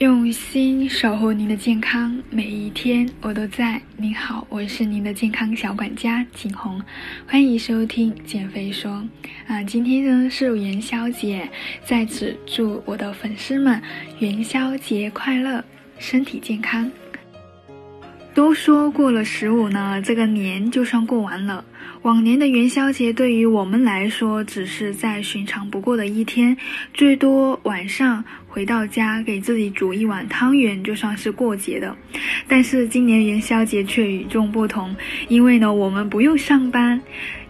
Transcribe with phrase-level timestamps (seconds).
[0.00, 3.78] 用心守护您的健康，每一天我都在。
[3.98, 6.80] 您好，我是您的健康小管家景红，
[7.26, 9.06] 欢迎收听减肥说。
[9.46, 11.46] 啊，今天呢是元宵节，
[11.84, 13.82] 在此祝我的粉丝们
[14.20, 15.62] 元宵节快乐，
[15.98, 16.90] 身体健康。
[18.34, 21.64] 都说过了十五呢，这个年就算过完了。
[22.02, 26.56] 往年的元宵节对于我们来说，只是再寻常不过的一天，
[26.94, 31.94] 最多晚上回到家给自己煮一碗汤圆，就算是过节的。
[32.48, 34.94] 但是今年元宵节却与众不同，
[35.28, 37.00] 因为呢，我们不用上班，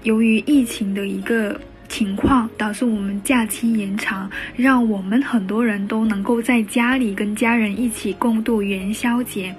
[0.03, 1.61] 由于疫情的一个。
[1.91, 9.55] 情况导致我们假期延长，让我们很多人都能够在家里跟家人一起共度元宵节。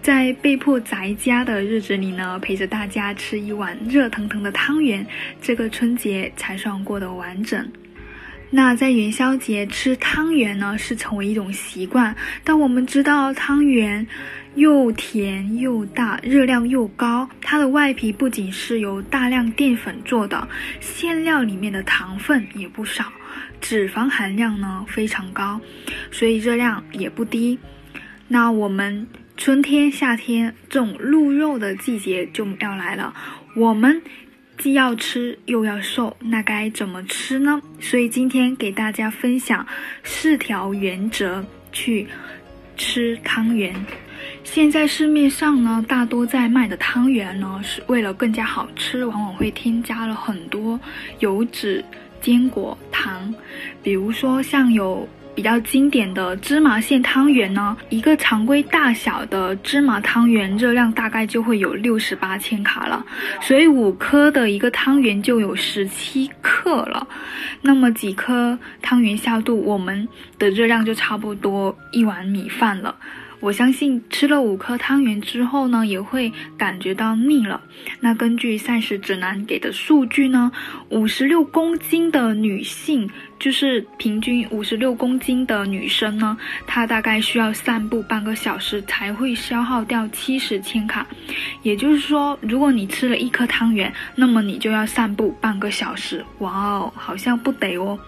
[0.00, 5.06] 在被迫宅家的日子里呢，陪着大家吃一碗热腾腾的汤圆，
[5.42, 7.70] 这个春节才算过得完整。
[8.50, 12.14] 那在元宵节吃汤圆呢，是成为一种习惯，
[12.44, 14.06] 但我们知道汤圆。
[14.56, 17.28] 又甜又大，热量又高。
[17.42, 20.48] 它的外皮不仅是由大量淀粉做的，
[20.80, 23.12] 馅料里面的糖分也不少，
[23.60, 25.60] 脂肪含量呢非常高，
[26.10, 27.58] 所以热量也不低。
[28.28, 33.12] 那我们春天、夏天这种鹿肉的季节就要来了，
[33.54, 34.00] 我们
[34.58, 37.60] 既要吃又要瘦，那该怎么吃呢？
[37.80, 39.66] 所以今天给大家分享
[40.02, 42.06] 四条原则去
[42.76, 43.74] 吃汤圆。
[44.42, 50.80] 现在市面上呢，大多在卖的汤圆呢，是为了更加好吃，往往会添加了很多
[51.18, 51.84] 油脂、
[52.20, 53.32] 坚果、糖。
[53.82, 63.04] 比如说，像有比较经典的芝麻馅汤圆呢，一个常规大小的芝麻汤圆热量大概就会有六十八千卡了，
[63.42, 67.06] 所以五颗的一个汤圆就有十七克了。
[67.60, 72.96] 那么几颗汤圆下肚，我们的热量就差不多一碗米饭了。
[73.38, 77.60] 我相信吃了五颗汤圆之后呢，也会感觉到腻了。
[78.00, 80.50] 那根据膳食指南给的数据呢，
[80.88, 86.36] 五十六公斤的女性，就是平均五十六公斤的女生呢，
[86.66, 91.06] 她大概需要散步半个小时才会消耗掉七十千卡。
[91.62, 96.24] 也就是说，如果你吃了一颗汤圆，那么你就要散步半个小时。
[96.38, 97.98] 哇哦，好像不得哦。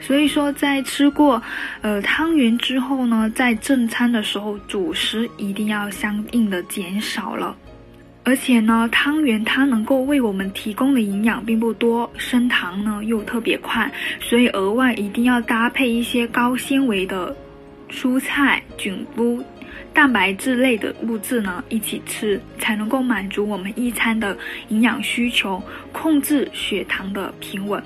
[0.00, 1.42] 所以说，在吃过，
[1.82, 7.54] 呃汤圆之后呢，在正餐的时候，主食一定要相应的减少了。
[8.28, 13.90] 而且呢，汤圆它能够为我们提供的营养并不多，升糖呢又特别快，
[14.20, 17.34] 所以额外一定要搭配一些高纤维的
[17.88, 19.42] 蔬菜、菌菇、
[19.94, 24.36] 蛋白质类的物质呢一起吃，才能够满足我们一餐的
[24.68, 27.82] 营养需求，控制血糖的平稳。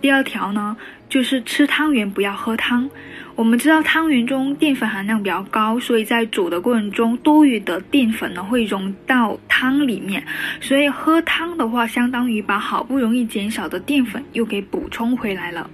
[0.00, 0.76] 第二条呢，
[1.08, 2.88] 就是吃汤圆不要喝汤。
[3.36, 10.24] 我们知道汤圆中淀粉含量比较高，所以在煮的过程中，多余的淀粉呢会融到汤里面，
[10.60, 15.68] 所以喝汤的话，相当于把好不容易减少的淀粉又给补充回来了。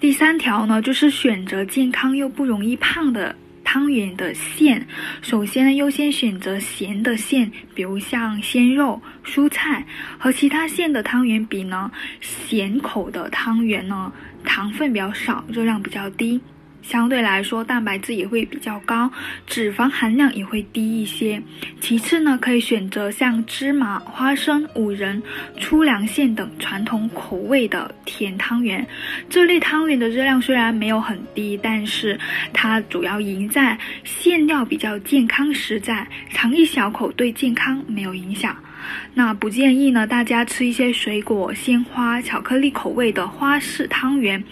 [0.00, 3.34] 第三条呢，就是选择健康又不容易胖的。
[3.70, 4.86] 汤圆的馅，
[5.20, 9.84] 首先呢，优先选择咸的馅，比如像鲜肉、蔬菜
[10.16, 11.92] 和其他馅的汤圆比呢，
[12.22, 14.10] 咸口的汤圆呢，
[14.42, 16.40] 糖分比较少，热量比较低。
[16.88, 19.12] 相对来说，蛋白质也会比较高，
[19.46, 21.42] 脂肪含量也会低一些。
[21.82, 25.22] 其次呢，可以选择像芝麻、花生、五仁、
[25.60, 28.86] 粗粮馅等传统口味的甜汤圆。
[29.28, 32.18] 这类汤圆的热量虽然没有很低，但是
[32.54, 38.56] 它主要赢在馅料比较健康实在，尝一小口对健康没有影响。
[39.14, 44.42] 那不建议呢，大家吃一些水果、鲜花、巧克力口味的花式汤圆，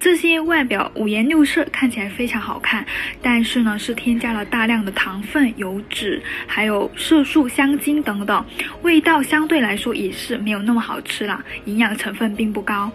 [0.00, 2.84] 这些外表五颜六色，看起来非常好看，
[3.22, 8.44] 但是呢，是添加了大量的糖分、油脂，还有色素、香精等等，
[8.82, 12.90] 味道相对来说也是没有那么好吃了，营养成分并不高。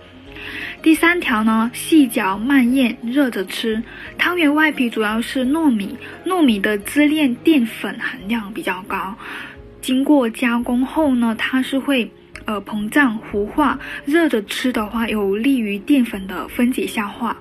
[0.82, 3.84] 第三条呢，细嚼慢咽，热着吃。
[4.18, 9.16] 汤圆外皮主要是糯米，糯米的支链淀粉含量比较高。
[9.82, 12.10] 经过加工后呢，它是会
[12.46, 13.80] 呃膨胀糊化。
[14.06, 17.36] 热着吃的话，有利于淀粉的分解消化。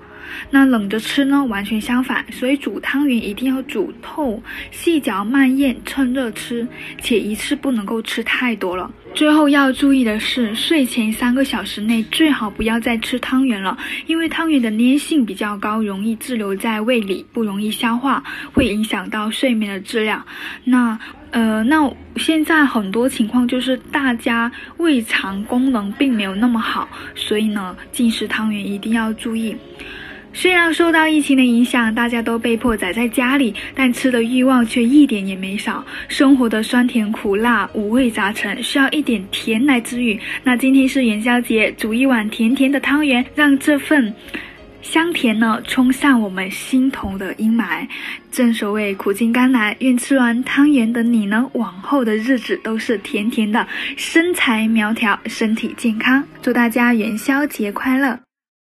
[0.50, 2.24] 那冷着吃呢，完全相反。
[2.32, 6.66] 所以煮汤圆一定要煮透，细嚼慢咽，趁热吃，
[7.00, 8.90] 且一次不能够吃太多了。
[9.12, 13.76] 最后要注意的是，睡前三个小时内最好不要再吃汤圆了，
[14.06, 18.22] 因为汤圆的粘性比较高，容易滞留在胃里，不容易消化，
[18.52, 20.24] 会影响到睡眠的质量。
[20.64, 20.98] 那。
[21.32, 29.56] 呃，那现在很多情况就是大家胃肠功能并没有那么好，所以呢，进食汤圆一定要注意。
[30.32, 35.84] 虽然受到疫情的影响，大家都被迫宅在家里，但吃的欲望却一点也没少。
[36.08, 40.18] 生活的酸甜苦辣、五味杂陈，需要一点甜来治愈。
[40.42, 44.14] 那今天是元宵节，煮一碗甜甜的汤圆，让这份
[44.80, 47.86] 香甜呢冲散我们心头的阴霾。
[48.30, 53.66] 正所谓苦尽甘来，愿吃完汤圆的你呢，往后的日子都是甜甜的，
[53.96, 56.24] 身材苗条，身体健康。
[56.40, 58.29] 祝大家元宵节快乐！